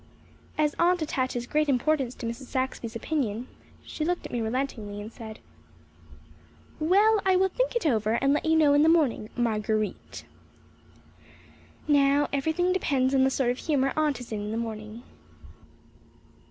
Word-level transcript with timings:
As 0.57 0.73
Aunt 0.79 1.03
attaches 1.03 1.45
great 1.45 1.69
importance 1.69 2.15
to 2.15 2.25
Mrs. 2.25 2.45
Saxby's 2.47 2.95
opinion, 2.95 3.47
she 3.83 4.03
looked 4.03 4.25
at 4.25 4.31
me 4.31 4.39
relentingly 4.41 4.99
and 4.99 5.13
said: 5.13 5.37
"Well, 6.79 7.21
I 7.23 7.35
will 7.35 7.49
think 7.49 7.75
it 7.75 7.85
over 7.85 8.13
and 8.13 8.33
let 8.33 8.43
you 8.45 8.57
know 8.57 8.73
in 8.73 8.81
the 8.81 8.89
morning, 8.89 9.29
Marguer_ite_." 9.37 10.23
Now, 11.87 12.27
everything 12.33 12.73
depends 12.73 13.13
on 13.13 13.23
the 13.23 13.29
sort 13.29 13.51
of 13.51 13.59
humour 13.59 13.93
Aunt 13.95 14.19
is 14.19 14.31
in 14.31 14.41
in 14.41 14.49
the 14.49 14.57
morning. 14.57 15.03